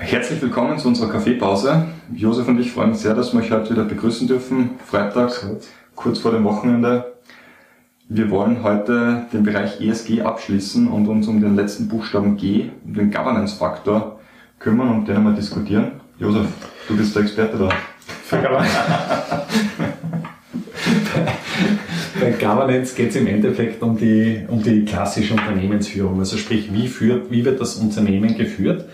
Herzlich 0.00 0.40
willkommen 0.40 0.78
zu 0.78 0.86
unserer 0.86 1.10
Kaffeepause. 1.10 1.86
Josef 2.14 2.46
und 2.46 2.60
ich 2.60 2.70
freuen 2.70 2.90
uns 2.90 3.02
sehr, 3.02 3.14
dass 3.14 3.32
wir 3.32 3.40
euch 3.40 3.50
heute 3.50 3.70
wieder 3.70 3.84
begrüßen 3.84 4.28
dürfen. 4.28 4.78
Freitag, 4.86 5.32
kurz 5.96 6.20
vor 6.20 6.30
dem 6.30 6.44
Wochenende. 6.44 7.14
Wir 8.08 8.30
wollen 8.30 8.62
heute 8.62 9.26
den 9.32 9.42
Bereich 9.42 9.80
ESG 9.80 10.22
abschließen 10.22 10.86
und 10.86 11.08
uns 11.08 11.26
um 11.26 11.40
den 11.40 11.56
letzten 11.56 11.88
Buchstaben 11.88 12.36
G, 12.36 12.70
den 12.84 13.10
Governance-Faktor, 13.10 14.20
kümmern 14.60 14.90
und 14.90 15.08
den 15.08 15.16
einmal 15.16 15.34
diskutieren. 15.34 16.00
Josef, 16.20 16.46
du 16.86 16.96
bist 16.96 17.16
der 17.16 17.22
Experte 17.22 17.58
da. 17.58 17.68
Für 18.24 18.36
Governance. 18.36 18.70
Bei 22.20 22.30
Governance 22.30 22.94
geht 22.94 23.10
es 23.10 23.16
im 23.16 23.26
Endeffekt 23.26 23.82
um 23.82 23.96
die, 23.96 24.44
um 24.46 24.62
die 24.62 24.84
klassische 24.84 25.34
Unternehmensführung. 25.34 26.20
Also 26.20 26.36
sprich, 26.36 26.72
wie, 26.72 26.86
führt, 26.86 27.32
wie 27.32 27.44
wird 27.44 27.60
das 27.60 27.74
Unternehmen 27.74 28.36
geführt? 28.36 28.88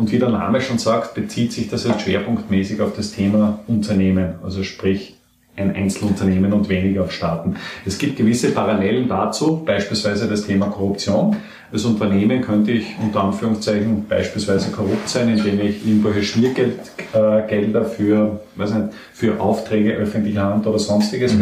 Und 0.00 0.10
wie 0.12 0.18
der 0.18 0.30
Name 0.30 0.62
schon 0.62 0.78
sagt, 0.78 1.12
bezieht 1.14 1.52
sich 1.52 1.68
das 1.68 1.84
jetzt 1.84 2.00
schwerpunktmäßig 2.00 2.80
auf 2.80 2.96
das 2.96 3.12
Thema 3.12 3.58
Unternehmen. 3.66 4.36
Also 4.42 4.64
sprich, 4.64 5.14
ein 5.56 5.76
Einzelunternehmen 5.76 6.54
und 6.54 6.70
weniger 6.70 7.02
auf 7.02 7.12
Staaten. 7.12 7.56
Es 7.84 7.98
gibt 7.98 8.16
gewisse 8.16 8.52
Parallelen 8.52 9.10
dazu, 9.10 9.62
beispielsweise 9.62 10.26
das 10.26 10.46
Thema 10.46 10.68
Korruption. 10.68 11.36
Als 11.70 11.84
Unternehmen 11.84 12.40
könnte 12.40 12.72
ich 12.72 12.86
unter 12.98 13.24
Anführungszeichen 13.24 14.06
beispielsweise 14.08 14.70
korrupt 14.70 15.06
sein, 15.06 15.28
indem 15.28 15.60
ich 15.60 15.86
irgendwelche 15.86 16.22
Schmiergelder 16.22 17.84
für, 17.84 18.40
weiß 18.56 18.72
nicht, 18.72 18.88
für 19.12 19.38
Aufträge 19.38 19.92
öffentlicher 19.92 20.44
Hand 20.44 20.66
oder 20.66 20.78
sonstiges 20.78 21.34
mhm. 21.34 21.40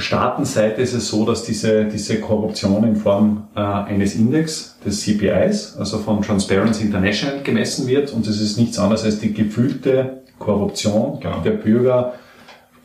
Staatenseite 0.00 0.80
ist 0.80 0.94
es 0.94 1.08
so, 1.08 1.24
dass 1.24 1.44
diese, 1.44 1.84
diese 1.84 2.20
Korruption 2.20 2.84
in 2.84 2.96
Form 2.96 3.48
äh, 3.54 3.60
eines 3.60 4.14
Index 4.14 4.78
des 4.84 5.00
CPIs, 5.02 5.76
also 5.78 5.98
von 5.98 6.22
Transparency 6.22 6.84
International 6.84 7.42
gemessen 7.42 7.86
wird 7.86 8.12
und 8.12 8.26
es 8.26 8.40
ist 8.40 8.58
nichts 8.58 8.78
anderes 8.78 9.04
als 9.04 9.20
die 9.20 9.32
gefühlte 9.32 10.22
Korruption 10.38 11.20
genau. 11.20 11.40
der 11.40 11.52
Bürger 11.52 12.14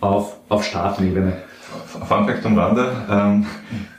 auf, 0.02 0.38
auf 0.49 0.63
Staatenebene. 0.63 1.33
Fun 1.88 2.25
Fact 2.25 2.45
am 2.45 2.57
Rande. 2.57 2.91
Ähm, 3.09 3.45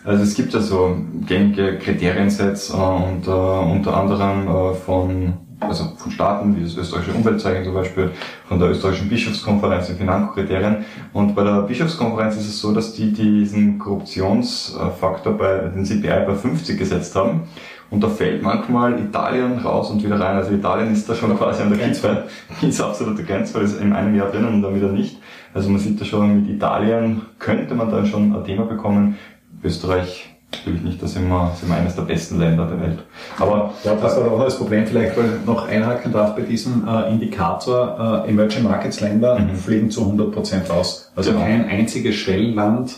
also 0.05 0.23
es 0.23 0.34
gibt 0.34 0.55
ja 0.55 0.61
so 0.61 0.97
gängige 1.27 1.78
Kriteriensets 1.78 2.70
und 2.70 3.27
äh, 3.27 3.30
unter 3.30 3.97
anderem 3.97 4.48
äh, 4.48 4.75
von 4.75 5.34
also 5.60 5.84
von 5.96 6.12
Staaten, 6.12 6.56
wie 6.56 6.62
das 6.62 6.76
österreichische 6.76 7.16
Umweltzeichen 7.16 7.64
zum 7.64 7.74
Beispiel, 7.74 8.10
von 8.46 8.58
der 8.58 8.70
österreichischen 8.70 9.08
Bischofskonferenz, 9.08 9.88
in 9.88 9.96
Finanzkriterien. 9.96 10.84
Und 11.12 11.34
bei 11.34 11.44
der 11.44 11.62
Bischofskonferenz 11.62 12.36
ist 12.36 12.48
es 12.48 12.60
so, 12.60 12.72
dass 12.72 12.94
die 12.94 13.12
diesen 13.12 13.78
Korruptionsfaktor 13.78 15.32
bei 15.32 15.68
den 15.68 15.84
CPI 15.84 16.27
bei 16.27 16.34
50 16.34 16.78
gesetzt 16.78 17.14
haben. 17.16 17.42
Und 17.88 18.02
da 18.02 18.08
fällt 18.08 18.42
manchmal 18.42 18.98
Italien 18.98 19.58
raus 19.58 19.90
und 19.90 20.02
wieder 20.02 20.18
rein. 20.18 20.36
Also 20.36 20.52
Italien 20.52 20.92
ist 20.92 21.08
da 21.08 21.14
schon 21.14 21.36
quasi 21.38 21.62
an 21.62 21.70
der 21.70 21.78
Grenzfall, 21.78 22.27
ist 22.62 22.80
absolute 22.80 23.22
Grenzfall, 23.22 23.62
ist 23.62 23.80
in 23.80 23.92
einem 23.92 24.16
Jahr 24.16 24.30
drinnen 24.30 24.54
und 24.54 24.62
dann 24.62 24.74
wieder 24.74 24.90
nicht. 24.90 25.18
Also 25.54 25.70
man 25.70 25.78
sieht 25.78 26.00
da 26.00 26.04
schon, 26.04 26.42
mit 26.42 26.50
Italien 26.50 27.22
könnte 27.38 27.74
man 27.74 27.90
dann 27.90 28.06
schon 28.06 28.34
ein 28.34 28.44
Thema 28.44 28.64
bekommen. 28.64 29.16
Österreich 29.62 30.36
natürlich 30.58 30.82
nicht, 30.82 31.02
da 31.02 31.06
sind 31.06 31.28
wir, 31.28 31.52
sind 31.58 31.68
wir 31.68 31.76
eines 31.76 31.94
der 31.94 32.02
besten 32.02 32.38
Länder 32.38 32.66
der 32.66 32.80
Welt. 32.80 32.98
Aber 33.38 33.74
ja, 33.84 33.94
das 33.94 34.16
war 34.16 34.30
auch 34.30 34.42
das 34.42 34.56
Problem, 34.58 34.86
vielleicht 34.86 35.16
weil 35.16 35.40
noch 35.44 35.68
einhaken 35.68 36.12
darf 36.12 36.34
bei 36.34 36.42
diesem 36.42 36.86
äh, 36.86 37.10
Indikator, 37.10 38.24
äh, 38.26 38.30
Emerging 38.30 38.64
Markets 38.64 39.00
Länder 39.00 39.38
mhm. 39.38 39.56
fliegen 39.56 39.90
zu 39.90 40.02
100 40.02 40.33
Prozent 40.33 40.70
aus. 40.70 41.11
Also 41.16 41.33
genau. 41.33 41.45
kein 41.45 41.68
einziges 41.68 42.14
Schwellenland 42.14 42.96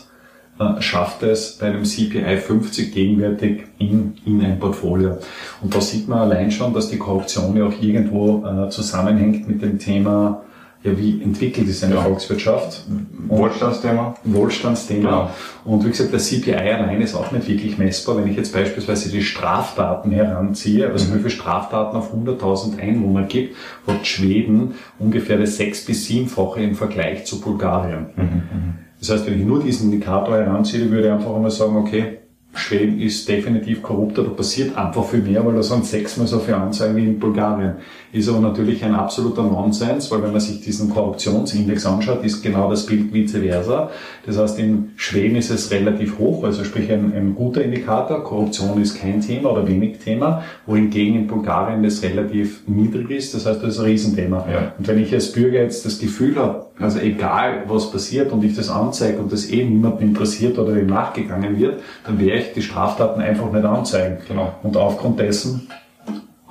äh, 0.59 0.81
schafft 0.81 1.23
es 1.23 1.57
bei 1.57 1.67
einem 1.67 1.83
CPI 1.83 2.37
50 2.37 2.93
gegenwärtig 2.93 3.63
in, 3.77 4.15
in 4.25 4.41
ein 4.43 4.59
Portfolio. 4.59 5.17
Und 5.61 5.73
da 5.73 5.81
sieht 5.81 6.07
man 6.07 6.19
allein 6.19 6.51
schon, 6.51 6.73
dass 6.73 6.89
die 6.89 6.97
Korruption 6.97 7.55
ja 7.55 7.65
auch 7.65 7.81
irgendwo 7.81 8.45
äh, 8.45 8.69
zusammenhängt 8.69 9.47
mit 9.47 9.61
dem 9.61 9.79
Thema 9.79 10.41
ja, 10.81 10.97
wie 10.97 11.21
entwickelt 11.21 11.67
ist 11.67 11.83
eine 11.83 11.95
ja. 11.95 12.01
Volkswirtschaft? 12.01 12.85
Wohlstandsthema. 13.27 14.15
Wohlstandsthema. 14.23 15.09
Genau. 15.09 15.31
Und 15.65 15.85
wie 15.85 15.89
gesagt, 15.89 16.13
der 16.13 16.19
CPI 16.19 16.53
allein 16.53 17.01
ist 17.01 17.15
auch 17.15 17.31
nicht 17.33 17.49
wirklich 17.49 17.77
messbar. 17.77 18.17
Wenn 18.17 18.29
ich 18.29 18.37
jetzt 18.37 18.53
beispielsweise 18.53 19.09
die 19.09 19.21
Straftaten 19.21 20.11
heranziehe, 20.11 20.89
also 20.89 21.05
mhm. 21.05 21.15
wie 21.15 21.17
viele 21.17 21.29
Straftaten 21.31 21.97
auf 21.97 22.13
100.000 22.13 22.79
Einwohner 22.79 23.23
gibt, 23.23 23.57
hat 23.87 24.07
Schweden 24.07 24.75
ungefähr 24.99 25.37
das 25.37 25.57
sechs- 25.57 25.83
bis 25.83 26.05
siebenfache 26.05 26.61
im 26.61 26.75
Vergleich 26.75 27.25
zu 27.25 27.41
Bulgarien. 27.41 28.07
Mhm. 28.15 28.23
mhm. 28.23 28.73
Das 28.99 29.11
heißt, 29.11 29.27
wenn 29.27 29.39
ich 29.39 29.45
nur 29.45 29.63
diesen 29.63 29.93
Indikator 29.93 30.35
heranziehe, 30.35 30.91
würde 30.91 31.07
ich 31.07 31.13
einfach 31.13 31.33
einmal 31.33 31.51
sagen, 31.51 31.77
okay, 31.77 32.19
Schweden 32.51 32.99
ist 32.99 33.29
definitiv 33.29 33.83
korrupter, 33.83 34.23
da 34.23 34.31
passiert 34.31 34.75
einfach 34.75 35.05
viel 35.05 35.21
mehr, 35.21 35.45
weil 35.45 35.53
da 35.53 35.61
sind 35.61 35.85
sechsmal 35.85 36.25
so 36.25 36.39
viele 36.39 36.57
Anzeigen 36.57 36.95
wie 36.95 37.05
in 37.05 37.19
Bulgarien. 37.19 37.73
Ist 38.11 38.27
aber 38.27 38.39
natürlich 38.39 38.83
ein 38.83 38.95
absoluter 38.95 39.43
Nonsens, 39.43 40.09
weil 40.09 40.23
wenn 40.23 40.31
man 40.31 40.41
sich 40.41 40.59
diesen 40.61 40.89
Korruptionsindex 40.89 41.85
anschaut, 41.85 42.23
ist 42.23 42.41
genau 42.41 42.67
das 42.67 42.87
Bild 42.87 43.13
vice 43.13 43.33
versa. 43.33 43.91
Das 44.25 44.39
heißt, 44.39 44.57
in 44.57 44.93
Schweden 44.95 45.35
ist 45.35 45.51
es 45.51 45.69
relativ 45.69 46.17
hoch, 46.17 46.43
also 46.43 46.63
sprich 46.63 46.91
ein, 46.91 47.13
ein 47.15 47.35
guter 47.35 47.63
Indikator. 47.63 48.23
Korruption 48.23 48.81
ist 48.81 48.99
kein 48.99 49.21
Thema 49.21 49.51
oder 49.51 49.67
wenig 49.67 49.99
Thema, 49.99 50.43
wohingegen 50.65 51.15
in 51.15 51.27
Bulgarien 51.27 51.83
das 51.83 52.01
relativ 52.01 52.61
niedrig 52.65 53.11
ist. 53.11 53.35
Das 53.35 53.45
heißt, 53.45 53.61
das 53.61 53.75
ist 53.75 53.79
ein 53.79 53.85
Riesenthema. 53.85 54.47
Ja. 54.51 54.73
Und 54.75 54.87
wenn 54.87 54.97
ich 54.97 55.13
als 55.13 55.31
Bürger 55.31 55.61
jetzt 55.61 55.85
das 55.85 55.99
Gefühl 55.99 56.35
habe, 56.37 56.65
also 56.79 56.99
egal 56.99 57.65
was 57.67 57.91
passiert 57.91 58.31
und 58.31 58.43
ich 58.43 58.55
das 58.55 58.69
anzeige 58.69 59.19
und 59.19 59.31
das 59.31 59.51
eh 59.51 59.63
niemanden 59.63 60.03
interessiert 60.03 60.57
oder 60.57 60.73
dem 60.73 60.87
nachgegangen 60.87 61.59
wird, 61.59 61.81
dann 62.05 62.19
werde 62.19 62.38
ich 62.39 62.53
die 62.53 62.61
Straftaten 62.61 63.21
einfach 63.21 63.51
nicht 63.51 63.65
anzeigen. 63.65 64.17
Genau. 64.27 64.53
Und 64.63 64.77
aufgrund 64.77 65.19
dessen 65.19 65.69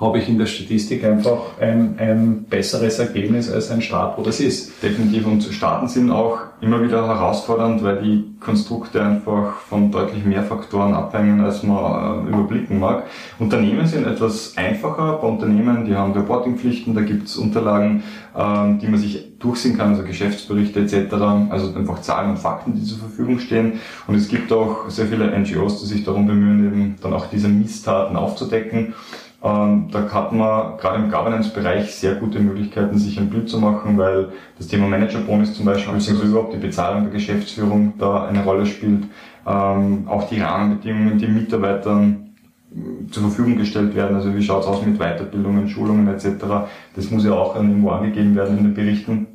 habe 0.00 0.19
ich 0.19 0.28
in 0.28 0.38
der 0.38 0.47
Statistik 0.47 1.04
einfach 1.04 1.59
ein, 1.60 1.97
ein 1.98 2.44
besseres 2.44 3.00
Ergebnis 3.00 3.50
als 3.50 3.70
ein 3.70 3.82
Staat, 3.82 4.16
wo 4.16 4.22
das 4.22 4.38
ist. 4.38 4.81
Definitiv. 4.81 5.26
Und 5.26 5.42
Staaten 5.42 5.88
sind 5.88 6.12
auch 6.12 6.38
immer 6.60 6.81
wieder 6.82 7.06
herausfordernd, 7.06 7.82
weil 7.82 8.03
die 8.03 8.25
Konstrukte 8.38 9.03
einfach 9.03 9.56
von 9.56 9.91
deutlich 9.91 10.25
mehr 10.25 10.44
Faktoren 10.44 10.94
abhängen, 10.94 11.41
als 11.41 11.64
man 11.64 12.26
äh, 12.26 12.28
überblicken 12.28 12.78
mag. 12.78 13.04
Unternehmen 13.41 13.86
sind 13.86 14.06
etwas 14.06 14.56
einfacher. 14.56 15.19
Bei 15.20 15.26
Unternehmen, 15.26 15.84
die 15.84 15.97
haben 15.97 16.12
Reportingpflichten, 16.12 16.94
da 16.94 17.00
gibt 17.00 17.26
es 17.26 17.36
Unterlagen, 17.36 18.04
ähm, 18.36 18.78
die 18.78 18.86
man 18.86 19.00
sich 19.00 19.38
durchsehen 19.41 19.76
kann, 19.76 19.91
also 19.91 20.04
Geschäftsberichte 20.04 20.80
etc., 20.80 21.12
also 21.50 21.75
einfach 21.75 22.03
Zahlen 22.03 22.30
und 22.30 22.38
Fakten, 22.38 22.75
die 22.75 22.84
zur 22.84 22.98
Verfügung 22.98 23.41
stehen. 23.41 23.80
Und 24.06 24.15
es 24.15 24.28
gibt 24.28 24.53
auch 24.53 24.88
sehr 24.91 25.06
viele 25.06 25.36
NGOs, 25.36 25.80
die 25.80 25.86
sich 25.86 26.04
darum 26.04 26.28
bemühen, 26.28 26.66
eben 26.66 26.97
dann 27.03 27.12
auch 27.15 27.26
diese 27.26 27.48
Misstaten 27.48 28.16
aufzudecken. 28.16 28.94
Ähm, 29.41 29.88
da 29.93 30.10
hat 30.12 30.32
man 30.32 30.76
gerade 30.78 31.03
im 31.03 31.10
Governance-Bereich 31.10 31.94
sehr 31.94 32.16
gute 32.16 32.41
Möglichkeiten, 32.41 32.99
sich 32.99 33.19
ein 33.21 33.31
Bild 33.31 33.49
zu 33.49 33.60
machen, 33.60 33.97
weil 33.97 34.31
das 34.56 34.66
Thema 34.66 34.88
Managerbonus 34.88 35.54
zum 35.54 35.65
Beispiel, 35.65 35.94
beziehungsweise 35.94 36.32
überhaupt 36.32 36.54
die 36.54 36.59
Bezahlung 36.59 37.04
der 37.04 37.12
Geschäftsführung 37.12 37.94
da 37.98 38.27
eine 38.27 38.43
Rolle 38.43 38.66
spielt. 38.66 39.04
Ähm, 39.47 40.09
auch 40.09 40.28
die 40.28 40.41
Rahmenbedingungen, 40.41 41.19
die 41.19 41.28
Mitarbeitern 41.28 42.31
äh, 42.75 43.10
zur 43.12 43.25
Verfügung 43.25 43.56
gestellt 43.56 43.94
werden, 43.94 44.16
also 44.16 44.34
wie 44.34 44.43
schaut's 44.43 44.66
aus 44.66 44.84
mit 44.84 44.98
Weiterbildungen, 44.98 45.69
Schulungen 45.69 46.09
etc., 46.09 46.44
das 46.97 47.10
muss 47.10 47.25
ja 47.25 47.32
auch 47.32 47.54
irgendwo 47.54 47.91
angegeben 47.91 48.34
werden 48.34 48.59
in 48.59 48.65
den 48.65 48.75
Berichten. 48.75 49.27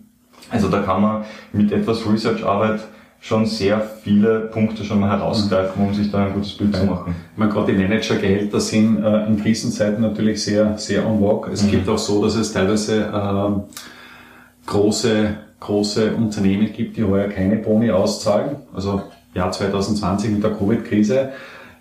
Also 0.51 0.67
da 0.67 0.81
kann 0.81 1.01
man 1.01 1.23
mit 1.53 1.71
etwas 1.71 2.05
Research-Arbeit 2.05 2.81
schon 3.23 3.45
sehr 3.45 3.79
viele 4.03 4.41
Punkte 4.41 4.83
schon 4.83 4.99
mal 4.99 5.09
herausgreifen, 5.09 5.81
um 5.81 5.93
sich 5.93 6.11
da 6.11 6.25
ein 6.25 6.33
gutes 6.33 6.57
Bild 6.57 6.75
zu 6.75 6.83
machen. 6.83 7.15
Ich 7.31 7.37
meine, 7.37 7.53
gerade 7.53 7.71
die 7.71 7.81
Managergehälter 7.81 8.59
sind 8.59 9.01
äh, 9.01 9.27
in 9.27 9.41
Krisenzeiten 9.41 10.01
natürlich 10.01 10.43
sehr, 10.43 10.77
sehr 10.77 11.07
on 11.07 11.19
vogue. 11.19 11.49
Es 11.49 11.63
mhm. 11.63 11.71
gibt 11.71 11.87
auch 11.87 11.97
so, 11.97 12.21
dass 12.21 12.35
es 12.35 12.51
teilweise 12.51 13.03
äh, 13.05 14.65
große, 14.65 15.37
große 15.61 16.15
Unternehmen 16.15 16.73
gibt, 16.73 16.97
die 16.97 17.05
heuer 17.05 17.29
keine 17.29 17.55
Boni 17.55 17.91
auszahlen. 17.91 18.57
Also 18.75 19.03
Jahr 19.33 19.53
2020 19.53 20.29
mit 20.29 20.43
der 20.43 20.51
Covid-Krise 20.51 21.29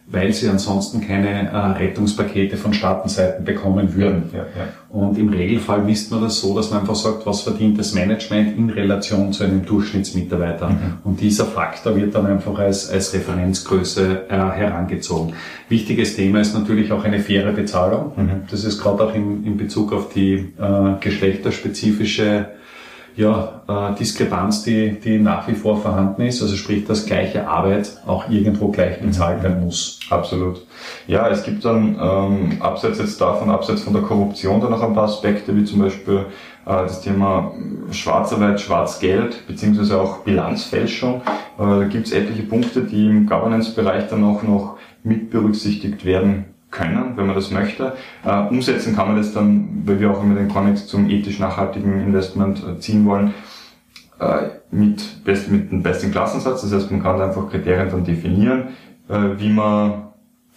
weil 0.07 0.33
sie 0.33 0.49
ansonsten 0.49 1.01
keine 1.01 1.51
äh, 1.51 1.57
Rettungspakete 1.57 2.57
von 2.57 2.75
Staatenseiten 2.75 3.45
bekommen 3.45 3.95
würden. 3.95 4.31
Ja, 4.33 4.41
ja. 4.41 4.69
Und 4.89 5.17
im 5.17 5.29
Regelfall 5.31 5.83
misst 5.83 6.11
man 6.11 6.21
das 6.21 6.41
so, 6.41 6.55
dass 6.55 6.71
man 6.71 6.81
einfach 6.81 6.97
sagt, 6.97 7.25
was 7.25 7.43
verdient 7.43 7.79
das 7.79 7.95
Management 7.95 8.59
in 8.59 8.71
Relation 8.71 9.33
zu 9.33 9.45
einem 9.45 9.65
Durchschnittsmitarbeiter. 9.65 10.69
Mhm. 10.69 10.77
Und 11.05 11.21
dieser 11.21 11.47
Faktor 11.47 11.97
wird 11.97 12.15
dann 12.15 12.27
einfach 12.27 12.59
als, 12.59 12.91
als 12.91 13.15
Referenzgröße 13.15 14.27
äh, 14.29 14.35
herangezogen. 14.35 15.35
Wichtiges 15.69 16.17
Thema 16.17 16.41
ist 16.41 16.55
natürlich 16.55 16.93
auch 16.93 17.05
eine 17.05 17.21
faire 17.21 17.53
Bezahlung. 17.53 18.13
Mhm. 18.17 18.31
Das 18.51 18.65
ist 18.65 18.83
gerade 18.83 19.05
auch 19.05 19.15
in, 19.15 19.47
in 19.47 19.57
Bezug 19.57 19.93
auf 19.93 20.13
die 20.13 20.53
äh, 20.61 21.01
geschlechterspezifische 21.01 22.49
ja, 23.17 23.63
äh, 23.69 23.95
Diskrepanz, 23.95 24.63
die, 24.63 24.99
die 24.99 25.19
nach 25.19 25.47
wie 25.49 25.55
vor 25.55 25.81
vorhanden 25.81 26.23
ist. 26.23 26.43
Also 26.43 26.57
sprich, 26.57 26.85
dass 26.85 27.07
gleiche 27.07 27.47
Arbeit 27.47 27.91
auch 28.07 28.29
irgendwo 28.31 28.69
gleich 28.69 29.01
bezahlt 29.01 29.43
werden 29.43 29.65
muss. 29.65 30.01
Absolut. 30.11 30.67
Ja, 31.07 31.29
es 31.29 31.43
gibt 31.43 31.65
dann 31.65 31.97
ähm, 32.01 32.57
abseits 32.61 32.99
jetzt 32.99 33.21
davon, 33.21 33.51
abseits 33.51 33.83
von 33.83 33.93
der 33.93 34.03
Korruption 34.03 34.61
dann 34.61 34.71
noch 34.71 34.83
ein 34.83 34.95
paar 34.95 35.05
Aspekte, 35.05 35.55
wie 35.57 35.65
zum 35.65 35.81
Beispiel 35.81 36.27
äh, 36.65 36.71
das 36.71 37.03
Thema 37.03 37.53
Schwarzarbeit, 37.91 38.61
Schwarzgeld, 38.61 39.47
beziehungsweise 39.47 40.01
auch 40.01 40.19
Bilanzfälschung. 40.19 41.23
Äh, 41.59 41.63
da 41.63 41.85
gibt 41.85 42.07
es 42.07 42.13
etliche 42.13 42.45
Punkte, 42.45 42.83
die 42.83 43.07
im 43.07 43.27
Governance-Bereich 43.27 44.09
dann 44.09 44.25
auch 44.25 44.43
noch 44.43 44.77
mit 45.03 45.31
berücksichtigt 45.31 46.05
werden 46.05 46.47
können, 46.73 47.13
wenn 47.17 47.27
man 47.27 47.37
das 47.37 47.53
möchte. 47.53 47.93
Äh, 48.25 48.49
umsetzen 48.49 48.97
kann 48.97 49.07
man 49.07 49.17
das 49.17 49.33
dann, 49.33 49.83
weil 49.85 50.01
wir 50.01 50.11
auch 50.11 50.23
immer 50.23 50.35
den 50.35 50.49
Connex 50.49 50.89
zum 50.89 51.09
ethisch 51.09 51.39
nachhaltigen 51.39 52.01
Investment 52.01 52.65
äh, 52.67 52.81
ziehen 52.81 53.07
wollen, 53.07 53.33
äh, 54.19 54.49
mit, 54.73 55.25
best, 55.25 55.49
mit 55.51 55.71
einem 55.71 55.85
besten 55.85 56.11
Klassensatz. 56.11 56.63
Das 56.63 56.73
heißt, 56.73 56.91
man 56.91 57.03
kann 57.03 57.21
einfach 57.21 57.49
Kriterien 57.49 57.91
dann 57.91 58.05
definieren, 58.05 58.71
äh, 59.09 59.39
wie 59.39 59.51
man 59.51 60.09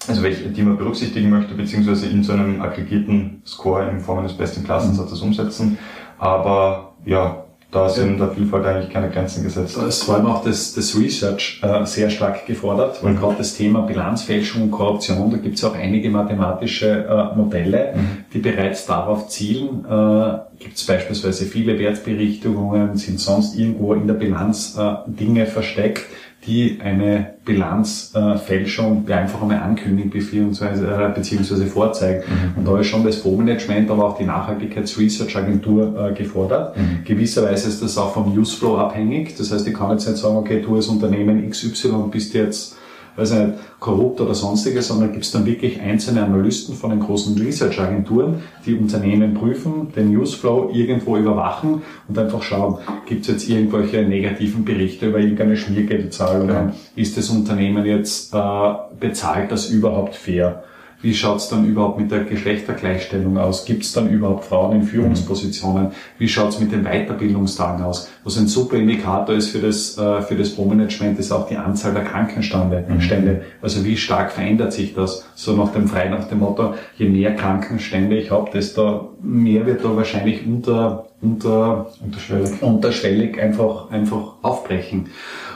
also 0.07 0.23
welche, 0.23 0.49
die 0.49 0.61
man 0.61 0.77
berücksichtigen 0.77 1.29
möchte, 1.29 1.55
beziehungsweise 1.55 2.07
in 2.07 2.23
so 2.23 2.33
einem 2.33 2.61
aggregierten 2.61 3.41
Score 3.45 3.89
in 3.89 3.99
Form 3.99 4.19
eines 4.19 4.33
besten 4.33 4.63
Klassensatzes 4.63 5.21
umsetzen. 5.21 5.77
Aber 6.17 6.95
ja, 7.05 7.44
da 7.75 7.89
sind 7.89 8.19
der 8.19 8.29
Vielfalt 8.29 8.65
eigentlich 8.65 8.89
keine 8.89 9.09
Grenzen 9.09 9.43
gesetzt. 9.43 9.75
Da 9.77 9.85
ist 9.85 10.03
vor 10.03 10.15
allem 10.15 10.27
auch 10.27 10.43
das, 10.43 10.73
das 10.73 10.97
Research 10.97 11.59
äh, 11.61 11.85
sehr 11.85 12.09
stark 12.09 12.45
gefordert, 12.45 13.03
weil 13.03 13.13
mhm. 13.13 13.19
gerade 13.19 13.35
das 13.37 13.55
Thema 13.55 13.81
Bilanzfälschung 13.81 14.63
und 14.63 14.71
Korruption, 14.71 15.29
da 15.29 15.37
gibt 15.37 15.57
es 15.57 15.63
auch 15.65 15.75
einige 15.75 16.09
mathematische 16.09 17.05
äh, 17.05 17.35
Modelle, 17.35 17.93
mhm. 17.95 18.25
die 18.33 18.39
bereits 18.39 18.85
darauf 18.85 19.27
zielen. 19.27 19.83
Äh, 19.85 20.37
gibt 20.57 20.77
es 20.77 20.85
beispielsweise 20.85 21.45
viele 21.45 21.77
Wertberichtigungen, 21.77 22.95
sind 22.95 23.19
sonst 23.19 23.57
irgendwo 23.57 23.93
in 23.93 24.07
der 24.07 24.13
Bilanz 24.13 24.77
äh, 24.79 24.93
Dinge 25.07 25.45
versteckt, 25.45 26.05
die 26.45 26.79
eine 26.83 27.35
Bilanzfälschung 27.45 29.05
äh, 29.07 29.13
einfach 29.13 29.41
einmal 29.41 29.59
ankündigen 29.59 30.11
beziehungsweise, 30.11 30.87
äh, 30.87 31.11
beziehungsweise 31.13 31.65
vorzeigen. 31.65 32.23
Mhm. 32.27 32.59
Und 32.59 32.67
da 32.67 32.79
ist 32.79 32.87
schon 32.87 33.03
das 33.03 33.17
Fondsmanagement, 33.17 33.89
aber 33.89 34.05
auch 34.05 34.17
die 34.17 34.25
Nachhaltigkeitsresearch-Agentur 34.25 36.09
äh, 36.09 36.13
gefordert. 36.13 36.77
Mhm. 36.77 37.03
Gewisserweise 37.05 37.69
ist 37.69 37.81
das 37.81 37.97
auch 37.97 38.13
vom 38.13 38.33
Newsflow 38.33 38.77
abhängig. 38.77 39.35
Das 39.37 39.51
heißt, 39.51 39.67
ich 39.67 39.73
kann 39.73 39.91
jetzt 39.91 40.07
nicht 40.07 40.17
sagen, 40.17 40.37
okay, 40.37 40.61
du 40.61 40.75
als 40.75 40.87
Unternehmen 40.87 41.49
XY 41.49 42.09
bist 42.11 42.33
jetzt 42.33 42.75
weiß 43.15 43.31
ich 43.31 43.37
nicht, 43.39 43.53
korrupt 43.79 44.21
oder 44.21 44.33
sonstiges, 44.33 44.87
sondern 44.87 45.11
gibt 45.11 45.25
es 45.25 45.31
dann 45.31 45.45
wirklich 45.45 45.79
einzelne 45.79 46.23
Analysten 46.23 46.75
von 46.75 46.89
den 46.89 46.99
großen 46.99 47.37
Research-Agenturen, 47.37 48.41
die 48.65 48.75
Unternehmen 48.75 49.33
prüfen, 49.33 49.91
den 49.95 50.11
Newsflow 50.11 50.71
irgendwo 50.73 51.17
überwachen 51.17 51.81
und 52.07 52.17
einfach 52.17 52.43
schauen, 52.43 52.77
gibt 53.05 53.21
es 53.21 53.27
jetzt 53.27 53.49
irgendwelche 53.49 54.03
negativen 54.03 54.65
Berichte 54.65 55.07
über 55.07 55.19
irgendeine 55.19 55.57
Schmiergeldzahlungen, 55.57 56.55
ja. 56.55 56.73
ist 56.95 57.17
das 57.17 57.29
Unternehmen 57.29 57.85
jetzt 57.85 58.33
äh, 58.33 58.73
bezahlt 58.99 59.51
das 59.51 59.69
überhaupt 59.69 60.15
fair? 60.15 60.63
Wie 61.01 61.13
schaut's 61.13 61.49
dann 61.49 61.65
überhaupt 61.65 61.99
mit 61.99 62.11
der 62.11 62.23
Geschlechtergleichstellung 62.23 63.37
aus? 63.37 63.65
Gibt's 63.65 63.93
dann 63.93 64.09
überhaupt 64.09 64.45
Frauen 64.45 64.75
in 64.75 64.83
Führungspositionen? 64.83 65.91
Wie 66.17 66.27
schaut's 66.27 66.59
mit 66.59 66.71
den 66.71 66.83
Weiterbildungstagen 66.83 67.85
aus? 67.85 68.09
Was 68.23 68.37
ein 68.37 68.47
super 68.47 68.77
Indikator 68.77 69.35
ist 69.35 69.49
für 69.49 69.59
das, 69.59 69.97
äh, 69.97 70.21
für 70.21 70.35
das 70.35 70.49
Fondsmanagement, 70.49 71.19
ist 71.19 71.31
auch 71.31 71.47
die 71.47 71.57
Anzahl 71.57 71.93
der 71.93 72.03
Krankenstände. 72.03 72.85
Mhm. 72.87 73.41
Also 73.61 73.85
wie 73.85 73.97
stark 73.97 74.31
verändert 74.31 74.73
sich 74.73 74.93
das? 74.93 75.25
So 75.35 75.55
nach 75.55 75.71
dem 75.71 75.87
frei 75.87 76.09
nach 76.09 76.27
dem 76.27 76.39
Motto, 76.39 76.73
je 76.97 77.09
mehr 77.09 77.35
Krankenstände 77.35 78.17
ich 78.17 78.31
habe, 78.31 78.49
desto 78.51 79.15
mehr 79.21 79.65
wird 79.65 79.83
da 79.83 79.95
wahrscheinlich 79.95 80.45
unter, 80.45 81.07
unter, 81.21 81.91
unterschwellig, 82.03 82.61
unterschwellig 82.61 83.41
einfach, 83.41 83.91
einfach 83.91 84.35
aufbrechen. 84.41 85.09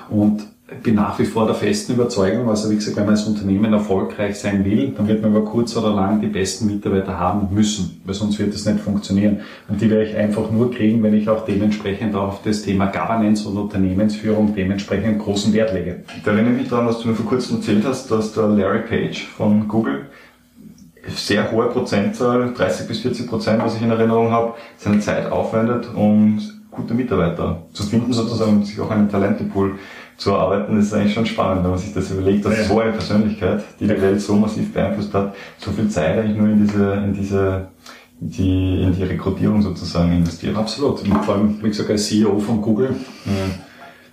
Und 0.09 0.44
bin 0.83 0.95
nach 0.95 1.18
wie 1.19 1.25
vor 1.25 1.45
der 1.45 1.56
festen 1.56 1.94
Überzeugung, 1.94 2.50
also 2.50 2.69
wie 2.69 2.75
gesagt, 2.75 2.98
wenn 2.98 3.06
man 3.06 3.16
als 3.16 3.25
Unternehmen 3.25 3.74
erfolgreich 3.74 4.39
sein 4.39 4.63
will, 4.63 4.94
dann 4.95 5.07
wird 5.07 5.21
man 5.21 5.31
über 5.31 5.44
kurz 5.44 5.75
oder 5.75 5.94
lang 5.94 6.21
die 6.21 6.27
besten 6.27 6.68
Mitarbeiter 6.68 7.18
haben 7.18 7.54
müssen, 7.54 8.01
weil 8.06 8.13
sonst 8.13 8.39
wird 8.39 8.54
es 8.54 8.66
nicht 8.66 8.80
funktionieren. 8.80 9.42
Und 9.68 9.81
die 9.81 9.89
werde 9.89 10.06
ich 10.06 10.16
einfach 10.16 10.51
nur 10.51 10.71
kriegen, 10.71 11.01
wenn 11.04 11.13
ich 11.13 11.27
auch 11.27 11.45
dementsprechend 11.45 12.16
auf 12.16 12.42
das 12.44 12.62
Thema 12.62 12.88
Governance 12.88 13.48
und 13.48 13.57
Unternehmensführung 13.57 14.54
dementsprechend 14.56 15.19
großen 15.19 15.54
Wert 15.54 15.74
lege. 15.74 16.04
Da 16.24 16.31
erinnere 16.31 16.54
ich 16.54 16.60
mich 16.60 16.69
daran, 16.69 16.88
was 16.88 17.00
du 17.00 17.07
mir 17.07 17.16
vor 17.16 17.25
kurzem 17.25 17.57
erzählt 17.57 17.83
hast, 17.86 18.12
dass 18.12 18.33
der 18.33 18.48
Larry 18.48 18.81
Page 18.88 19.25
von 19.25 19.68
Google 19.68 20.07
sehr 21.07 21.51
hohe 21.51 21.68
Prozentzahl, 21.68 22.54
30 22.54 22.88
bis 22.88 23.00
40 23.00 23.27
Prozent, 23.27 23.63
was 23.63 23.75
ich 23.75 23.81
in 23.81 23.89
Erinnerung 23.89 24.31
habe, 24.31 24.54
seine 24.77 25.00
Zeit 25.00 25.31
aufwendet, 25.31 25.89
um 25.95 26.39
gute 26.71 26.94
Mitarbeiter 26.94 27.63
zu 27.74 27.83
finden 27.83 28.13
sozusagen 28.13 28.57
und 28.57 28.66
sich 28.66 28.80
auch 28.80 28.92
einen 28.92 29.10
Talentepool 29.10 29.75
zu 30.18 30.31
erarbeiten, 30.31 30.80
ist 30.80 30.94
eigentlich 30.94 31.13
schon 31.13 31.25
spannend, 31.25 31.63
wenn 31.63 31.71
man 31.71 31.80
sich 31.80 31.94
das 31.94 32.12
überlegt, 32.12 32.45
dass 32.45 32.57
ja. 32.57 32.63
so 32.66 32.80
eine 32.80 32.92
Persönlichkeit, 32.92 33.63
die 33.80 33.88
die 33.88 34.01
Welt 34.01 34.21
so 34.21 34.36
massiv 34.36 34.74
beeinflusst 34.74 35.13
hat, 35.13 35.33
so 35.57 35.71
viel 35.71 35.89
Zeit 35.89 36.19
eigentlich 36.19 36.38
nur 36.38 36.50
in 36.50 36.66
diese, 36.66 36.94
in 36.94 37.13
diese, 37.13 37.68
die, 38.19 38.81
in 38.81 38.94
die 38.94 39.04
Rekrutierung 39.04 39.62
sozusagen 39.62 40.12
investiert. 40.12 40.57
Absolut. 40.57 41.01
Und 41.04 41.24
vor 41.24 41.36
allem, 41.36 41.63
wie 41.63 41.69
gesagt, 41.69 41.89
als 41.89 42.07
CEO 42.07 42.38
von 42.39 42.62
Google, 42.62 42.92
mhm. 43.25 43.69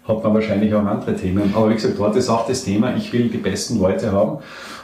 Hat 0.06 0.22
man 0.22 0.34
wahrscheinlich 0.34 0.72
auch 0.74 0.84
andere 0.84 1.16
Themen. 1.16 1.52
Aber 1.54 1.70
wie 1.70 1.74
gesagt, 1.74 1.98
dort 1.98 2.16
ist 2.16 2.28
auch 2.28 2.46
das 2.46 2.64
Thema, 2.64 2.94
ich 2.96 3.12
will 3.12 3.28
die 3.28 3.38
besten 3.38 3.80
Leute 3.80 4.12
haben. 4.12 4.38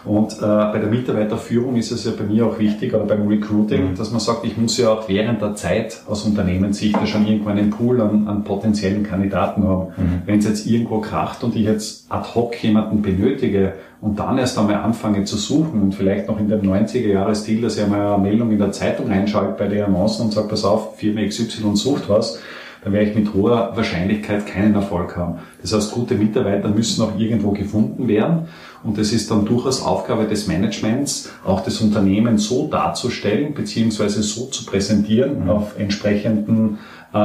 Und 0.05 0.33
äh, 0.33 0.41
bei 0.41 0.79
der 0.81 0.89
Mitarbeiterführung 0.89 1.77
ist 1.77 1.93
es 1.93 2.05
ja 2.05 2.11
bei 2.19 2.25
mir 2.25 2.47
auch 2.47 2.59
wichtig, 2.59 2.93
oder 2.93 3.05
beim 3.05 3.29
Recruiting, 3.29 3.91
mhm. 3.91 3.95
dass 3.95 4.11
man 4.11 4.19
sagt, 4.19 4.45
ich 4.45 4.57
muss 4.57 4.77
ja 4.77 4.91
auch 4.91 5.09
während 5.09 5.41
der 5.41 5.55
Zeit 5.55 6.03
aus 6.09 6.25
Unternehmenssicht 6.25 6.97
ja 6.97 7.07
schon 7.07 7.27
irgendwo 7.27 7.51
einen 7.51 7.71
Pool 7.71 8.01
an, 8.01 8.27
an 8.27 8.43
potenziellen 8.43 9.05
Kandidaten 9.05 9.63
haben. 9.63 9.93
Mhm. 9.97 10.23
Wenn 10.27 10.39
es 10.41 10.47
jetzt 10.47 10.67
irgendwo 10.67 10.99
kracht 11.01 11.45
und 11.45 11.55
ich 11.55 11.65
jetzt 11.65 12.07
ad 12.11 12.35
hoc 12.35 12.61
jemanden 12.65 13.01
benötige 13.01 13.75
und 14.01 14.19
dann 14.19 14.39
erst 14.39 14.59
einmal 14.59 14.77
anfange 14.77 15.23
zu 15.23 15.37
suchen 15.37 15.81
und 15.81 15.95
vielleicht 15.95 16.27
noch 16.27 16.41
in 16.41 16.49
dem 16.49 16.63
90er-Jahres-Stil, 16.63 17.61
dass 17.61 17.77
ich 17.77 17.85
einmal 17.85 18.15
eine 18.15 18.23
Meldung 18.23 18.51
in 18.51 18.59
der 18.59 18.73
Zeitung 18.73 19.07
reinschalte 19.07 19.55
bei 19.57 19.69
der 19.69 19.87
Annoncen 19.87 20.27
und 20.27 20.33
sage, 20.33 20.49
pass 20.49 20.65
auf, 20.65 20.97
Firma 20.97 21.25
XY 21.25 21.77
sucht 21.77 22.09
was, 22.09 22.41
dann 22.83 22.93
werde 22.93 23.11
ich 23.11 23.17
mit 23.17 23.33
hoher 23.33 23.73
Wahrscheinlichkeit 23.77 24.47
keinen 24.47 24.75
Erfolg 24.75 25.17
haben. 25.17 25.39
Das 25.61 25.73
heißt, 25.73 25.93
gute 25.93 26.17
Mitarbeiter 26.17 26.69
müssen 26.69 27.03
auch 27.03 27.17
irgendwo 27.17 27.53
gefunden 27.53 28.09
werden. 28.09 28.49
Und 28.83 28.99
es 28.99 29.13
ist 29.13 29.31
dann 29.31 29.45
durchaus 29.45 29.83
Aufgabe 29.85 30.27
des 30.27 30.49
Managements, 30.49 31.31
auch 31.45 31.63
das 31.63 31.81
Unternehmen 31.81 32.39
so 32.39 32.67
darzustellen, 32.67 33.55
beziehungsweise 33.55 34.25
so 34.25 34.47
zu 34.47 34.67
präsentieren, 34.67 35.45
mhm. 35.45 35.51
auf 35.51 35.79
entsprechenden 35.79 36.79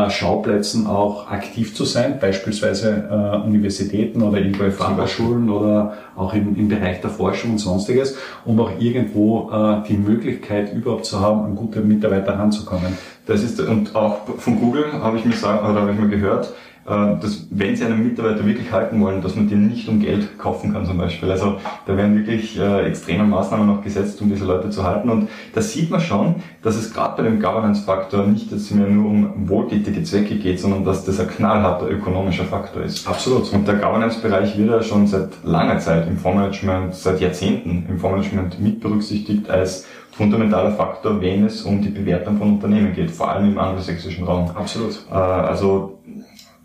Schauplätzen 0.10 0.86
auch 0.86 1.32
aktiv 1.32 1.74
zu 1.74 1.86
sein, 1.86 2.20
beispielsweise 2.20 3.08
äh, 3.10 3.48
Universitäten 3.48 4.22
oder 4.22 4.40
irgendwelche 4.40 4.74
Fachhochschulen 4.74 5.50
oder 5.50 5.94
auch 6.16 6.34
im, 6.34 6.58
im 6.58 6.68
Bereich 6.68 7.00
der 7.00 7.10
Forschung 7.10 7.52
und 7.52 7.60
sonstiges, 7.60 8.18
um 8.44 8.60
auch 8.60 8.72
irgendwo 8.80 9.50
äh, 9.50 9.88
die 9.88 9.98
Möglichkeit 9.98 10.74
überhaupt 10.74 11.06
zu 11.06 11.22
haben, 11.22 11.46
an 11.46 11.56
gute 11.56 11.80
Mitarbeiter 11.80 12.38
ranzukommen. 12.38 12.98
Das 13.26 13.44
ist, 13.44 13.62
und 13.62 13.96
auch 13.96 14.26
von 14.38 14.60
Google 14.60 14.92
habe 15.02 15.18
ich 15.18 15.26
mir 15.26 15.34
sagen, 15.34 15.60
oder 15.70 15.82
habe 15.82 15.92
ich 15.94 16.00
mir 16.00 16.10
gehört, 16.10 16.48
äh, 16.48 16.77
dass 16.88 17.48
wenn 17.52 17.76
sie 17.76 17.84
einen 17.84 18.02
Mitarbeiter 18.02 18.46
wirklich 18.46 18.72
halten 18.72 19.02
wollen, 19.02 19.22
dass 19.22 19.36
man 19.36 19.50
den 19.50 19.68
nicht 19.68 19.90
um 19.90 20.00
Geld 20.00 20.40
kaufen 20.40 20.72
kann 20.72 20.86
zum 20.86 20.98
Beispiel. 20.98 21.30
Also 21.30 21.58
da 21.86 21.98
werden 21.98 22.16
wirklich 22.16 22.58
äh, 22.58 22.86
extreme 22.86 23.26
Maßnahmen 23.26 23.68
noch 23.68 23.84
gesetzt, 23.84 24.22
um 24.22 24.30
diese 24.30 24.46
Leute 24.46 24.70
zu 24.70 24.84
halten. 24.84 25.10
Und 25.10 25.28
da 25.54 25.62
sieht 25.62 25.92
man 25.92 26.00
schon, 26.00 26.36
dass 26.62 26.78
es 26.78 26.94
gerade 26.94 27.18
bei 27.18 27.30
dem 27.30 27.42
Governance-Faktor 27.42 28.26
nicht 28.26 28.52
jetzt 28.52 28.74
mehr 28.74 28.88
nur 28.88 29.10
um 29.10 29.50
wohltätige 29.50 30.02
Zwecke 30.04 30.36
geht, 30.36 30.62
sondern 30.62 30.86
dass 30.86 31.04
das 31.04 31.20
ein 31.20 31.28
knallharter 31.28 31.90
ökonomischer 31.90 32.46
Faktor 32.46 32.84
ist. 32.84 33.06
Absolut. 33.06 33.52
Und 33.52 33.68
der 33.68 33.76
Governance-Bereich 33.76 34.58
wird 34.58 34.70
ja 34.70 34.82
schon 34.82 35.08
seit 35.08 35.30
langer 35.44 35.80
Zeit 35.80 36.08
im 36.08 36.18
Fondsmanagement, 36.18 36.96
seit 36.96 37.20
Jahrzehnten 37.20 37.86
im 37.90 38.00
Fondsmanagement 38.00 38.62
mit 38.62 38.80
berücksichtigt 38.80 39.50
als 39.50 39.86
fundamentaler 40.12 40.72
Faktor, 40.72 41.22
wenn 41.22 41.46
es 41.46 41.62
um 41.62 41.82
die 41.82 41.90
Bewertung 41.90 42.38
von 42.38 42.54
Unternehmen 42.54 42.94
geht, 42.94 43.12
vor 43.12 43.30
allem 43.30 43.52
im 43.52 43.60
angelsächsischen 43.60 44.26
Raum. 44.26 44.50
Absolut. 44.56 45.06
Äh, 45.12 45.14
also 45.14 45.97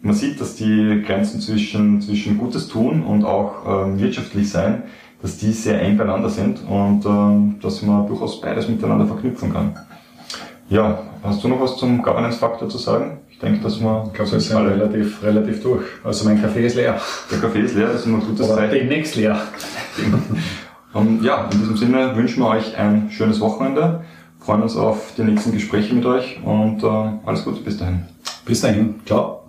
man 0.03 0.15
sieht, 0.15 0.41
dass 0.41 0.57
die 0.57 1.03
Grenzen 1.07 1.41
zwischen, 1.41 2.01
zwischen 2.01 2.37
Gutes 2.37 2.69
tun 2.69 3.05
und 3.05 3.25
auch 3.25 3.87
ähm, 3.87 4.01
wirtschaftlich 4.01 4.51
sein, 4.51 4.83
dass 5.23 5.39
die 5.39 5.53
sehr 5.53 5.81
eng 5.81 5.97
beieinander 5.97 6.29
sind 6.29 6.61
und 6.69 7.07
ähm, 7.07 7.57
dass 7.63 7.83
man 7.83 8.07
durchaus 8.09 8.41
beides 8.41 8.69
miteinander 8.69 9.07
verknüpfen 9.07 9.53
kann. 9.53 9.77
Ja, 10.69 11.03
hast 11.23 11.45
du 11.45 11.49
noch 11.49 11.61
was 11.61 11.77
zum 11.77 12.03
Governance-Faktor 12.03 12.69
zu 12.69 12.79
sagen? 12.79 13.19
Ich 13.31 13.39
denke, 13.39 13.61
dass 13.63 13.81
man... 13.81 14.09
Ich 14.09 14.15
glaube, 14.15 14.33
wir 14.33 14.41
sind 14.41 14.57
relativ, 14.57 15.23
relativ 15.23 15.63
durch. 15.63 15.85
Also 16.03 16.25
mein 16.25 16.41
Kaffee 16.41 16.67
ist 16.67 16.75
leer. 16.75 17.01
Der 17.31 17.39
Kaffee 17.39 17.61
ist 17.61 17.77
leer, 17.77 17.89
das 17.89 18.01
ist 18.01 18.07
immer 18.07 18.19
ein 18.19 18.27
gutes 18.27 18.49
Zeichen. 18.49 18.75
demnächst 18.75 19.15
leer. 19.15 19.39
um, 20.95 21.07
ähm, 21.19 21.21
ja, 21.23 21.49
in 21.53 21.61
diesem 21.61 21.77
Sinne 21.77 22.17
wünschen 22.17 22.43
wir 22.43 22.49
euch 22.49 22.77
ein 22.77 23.11
schönes 23.11 23.41
Wochenende, 23.41 24.05
freuen 24.41 24.63
uns 24.63 24.77
auf 24.77 25.13
die 25.17 25.23
nächsten 25.23 25.53
Gespräche 25.53 25.95
mit 25.95 26.07
euch 26.07 26.41
und 26.45 26.83
äh, 26.83 26.87
alles 27.25 27.45
Gute 27.45 27.61
bis 27.61 27.77
dahin. 27.77 28.07
Bis 28.45 28.61
dahin, 28.61 28.97
ciao. 29.07 29.42